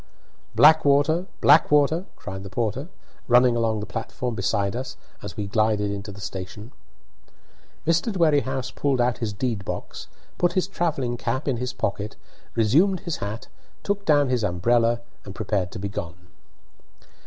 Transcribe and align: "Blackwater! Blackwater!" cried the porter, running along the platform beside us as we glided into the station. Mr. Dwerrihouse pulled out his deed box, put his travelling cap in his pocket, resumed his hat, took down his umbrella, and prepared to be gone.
"Blackwater! 0.55 1.27
Blackwater!" 1.41 2.05
cried 2.15 2.41
the 2.41 2.49
porter, 2.49 2.87
running 3.27 3.55
along 3.55 3.79
the 3.81 3.85
platform 3.85 4.33
beside 4.33 4.75
us 4.75 4.97
as 5.21 5.37
we 5.37 5.45
glided 5.45 5.91
into 5.91 6.11
the 6.11 6.19
station. 6.19 6.71
Mr. 7.85 8.11
Dwerrihouse 8.11 8.71
pulled 8.73 8.99
out 8.99 9.19
his 9.19 9.31
deed 9.31 9.63
box, 9.63 10.07
put 10.39 10.53
his 10.53 10.67
travelling 10.67 11.17
cap 11.17 11.47
in 11.47 11.57
his 11.57 11.71
pocket, 11.71 12.15
resumed 12.55 13.01
his 13.01 13.17
hat, 13.17 13.47
took 13.83 14.03
down 14.03 14.29
his 14.29 14.43
umbrella, 14.43 15.01
and 15.23 15.35
prepared 15.35 15.69
to 15.71 15.77
be 15.77 15.87
gone. 15.87 16.15